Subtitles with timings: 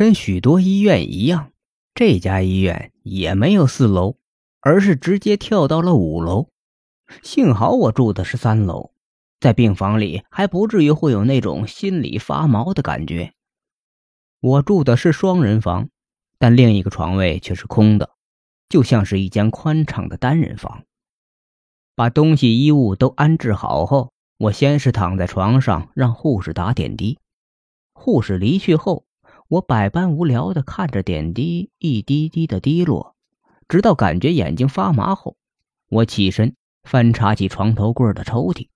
[0.00, 1.52] 跟许多医院一样，
[1.94, 4.16] 这家医院也没有四楼，
[4.60, 6.48] 而是直接跳到了五楼。
[7.22, 8.92] 幸好我住的是三楼，
[9.40, 13.34] 在病房里还不至于会有那种心里发毛的感觉。
[14.40, 15.90] 我住的是双人房，
[16.38, 18.08] 但另一个床位却是空的，
[18.70, 20.84] 就像是一间宽敞的单人房。
[21.94, 27.18] 把东西衣物都安置好后，我先是躺在床上让护士打点滴。
[27.92, 29.04] 护士离去后，
[29.50, 33.16] 我百般无聊的看着点滴一滴滴的滴落，
[33.68, 35.36] 直到感觉眼睛发麻后，
[35.88, 36.54] 我起身。
[36.84, 38.68] 翻查起床头柜的抽屉，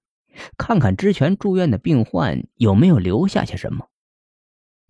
[0.59, 3.87] 看看之前住院的病患有没有留下些什么。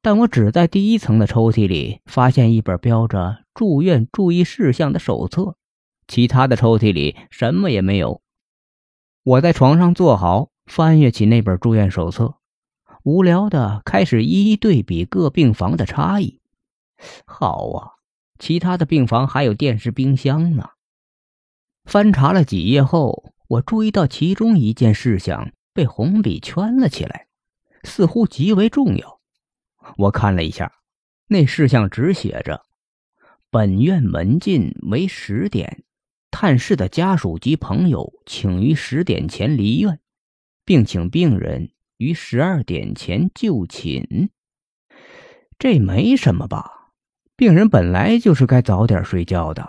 [0.02, 5.56] 但我只在第一层的抽屉里发现一本标着住院注意事项的手册，
[6.08, 8.20] 其他的抽屉里什么也没有。
[9.22, 12.34] 我在床上坐好，翻阅起那本住院手册，
[13.04, 16.40] 无聊的开始一一对比各病房的差异。
[17.26, 17.90] 好啊，
[18.38, 20.70] 其他的病房还有电视、冰箱呢。
[21.84, 27.26] 翻查了几页后，我注意到其中一件事项被红笔圈了起来，
[27.82, 29.20] 似乎极为重要。
[29.98, 30.72] 我看了一下，
[31.26, 32.62] 那事项只写着
[33.50, 35.84] ：“本院门禁为十点，
[36.30, 40.00] 探视的家属及朋友请于十点前离院，
[40.64, 41.70] 并请病人
[42.04, 44.30] 于十二点前就寝。”
[45.58, 46.90] 这没什么吧？
[47.36, 49.66] 病人本来就是该早点睡觉的。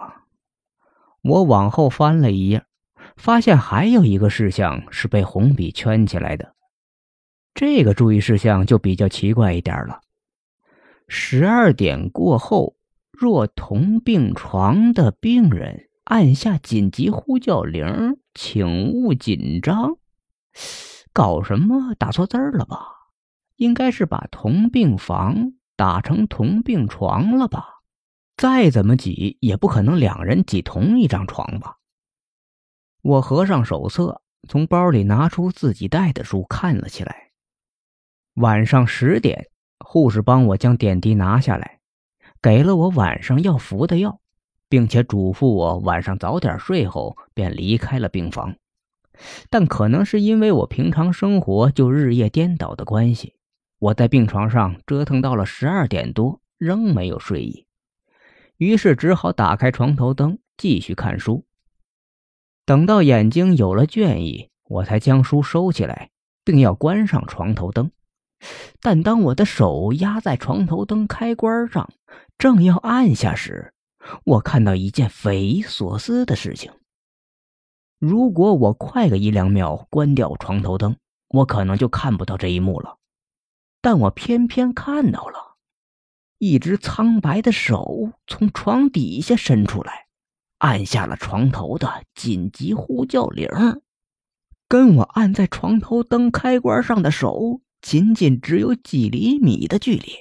[1.24, 2.66] 我往后翻了一页，
[3.18, 6.54] 发现还有一个事项是被红笔圈起来的。
[7.54, 10.02] 这个注意事项就比较奇怪一点了：
[11.08, 12.76] 十二点过后，
[13.12, 19.98] 若同病床的病人按下紧急呼叫铃，请勿紧张。
[21.16, 21.96] 搞什么？
[21.96, 22.78] 打错字了吧？
[23.56, 27.84] 应该是把同病房打成同病床了吧？
[28.36, 31.78] 再怎么挤，也不可能两人挤同一张床吧？
[33.02, 37.32] 我合上手册，从包里拿出自己带的书看了起来。
[38.34, 39.48] 晚上十点，
[39.80, 41.80] 护士帮我将点滴拿下来，
[42.42, 44.20] 给了我晚上要服的药，
[44.68, 48.54] 并且嘱咐我晚上早点睡后便离开了病房。
[49.50, 53.36] 但可能是因为我平常生活就日夜颠倒的关系，
[53.80, 57.66] 我在病床上折腾到了十二点多，仍没有睡意。
[58.58, 61.46] 于是只好打开床头灯继续看书。
[62.66, 66.10] 等到眼睛有了倦意，我才将书收起来，
[66.44, 67.92] 并要关上床头灯。
[68.82, 71.92] 但当我的手压在床头灯开关上，
[72.38, 73.74] 正要按下时，
[74.24, 76.72] 我看到一件匪夷所思的事情。
[78.00, 80.96] 如果我快个一两秒关掉床头灯，
[81.30, 82.98] 我可能就看不到这一幕了。
[83.82, 85.56] 但我偏偏看到了。
[86.38, 90.08] 一只苍白的手从床底下伸出来，
[90.58, 93.48] 按下了床头的紧急呼叫铃，
[94.68, 100.12] 跟我按在床头灯开关上的手仅仅只有几厘米的距离。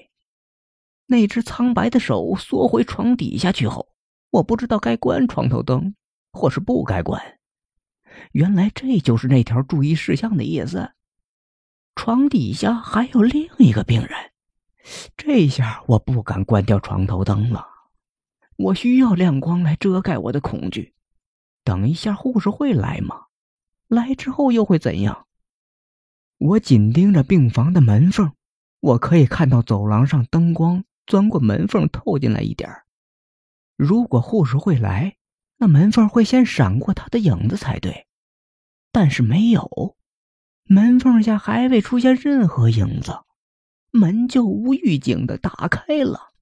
[1.06, 3.88] 那只苍白的手缩回床底下去后，
[4.30, 5.96] 我不知道该关床头灯，
[6.32, 7.20] 或是不该关。
[8.32, 10.92] 原来这就是那条注意事项的意思。
[11.94, 14.10] 床底下还有另一个病人。
[15.16, 17.66] 这下我不敢关掉床头灯了，
[18.56, 20.92] 我需要亮光来遮盖我的恐惧。
[21.62, 23.26] 等一下，护士会来吗？
[23.88, 25.26] 来之后又会怎样？
[26.36, 28.32] 我紧盯着病房的门缝，
[28.80, 32.70] 我可以看到走廊上灯光钻过门缝透进来一点
[33.76, 35.16] 如果护士会来，
[35.58, 38.06] 那门缝会先闪过他的影子才对。
[38.92, 39.96] 但是没有，
[40.64, 43.20] 门缝下还未出现任何影子。
[43.90, 46.32] 门就无预警的打开了，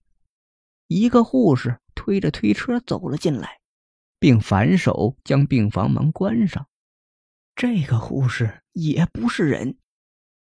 [0.86, 3.60] 一个护士推着推车走了进来，
[4.18, 6.66] 并反手将病房门关上。
[7.54, 9.76] 这个护士也不是人，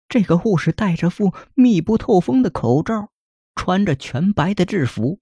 [0.10, 3.12] 这个护士戴着副密不透风的口罩，
[3.54, 5.20] 穿着全白的制服，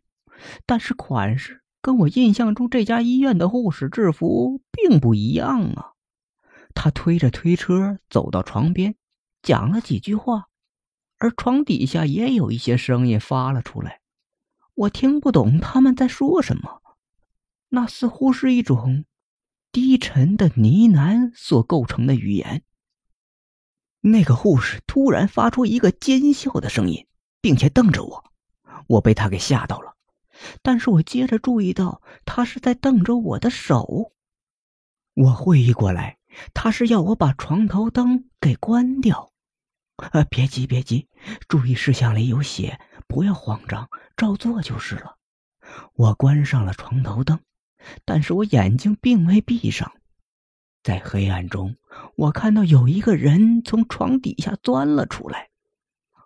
[0.66, 5.92] 但是款式跟我印象中这家医院的护士制服并不一样啊。
[6.74, 8.96] 他推着推车走到床边，
[9.42, 10.48] 讲了几句话。
[11.18, 14.00] 而床底下也有一些声音发了出来，
[14.74, 16.82] 我听不懂他们在说什么，
[17.70, 19.04] 那似乎是一种
[19.72, 22.64] 低沉的呢喃所构成的语言。
[24.00, 27.06] 那个护士突然发出一个尖笑的声音，
[27.42, 28.24] 并且瞪着我，
[28.88, 29.93] 我被他给吓到了。
[30.62, 34.12] 但是我接着注意到，他是在瞪着我的手。
[35.14, 36.18] 我会意过来，
[36.54, 39.32] 他是要我把床头灯给关掉。
[40.12, 41.08] 呃，别急，别急，
[41.48, 45.18] 注意事项里有写，不要慌张，照做就是了。
[45.94, 47.40] 我关上了床头灯，
[48.04, 49.94] 但是我眼睛并未闭上。
[50.82, 51.78] 在黑暗中，
[52.16, 55.50] 我看到有一个人从床底下钻了出来。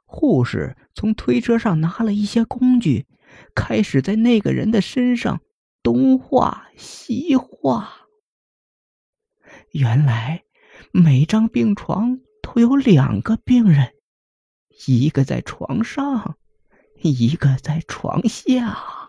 [0.06, 3.06] 护士从推车上拿了一些工具，
[3.56, 5.42] 开始在那个人的身上
[5.82, 8.08] 东画西画。
[9.72, 10.44] 原来，
[10.92, 13.94] 每张病床都有两个病人，
[14.88, 16.38] 一个在床上，
[17.02, 19.07] 一个在床下。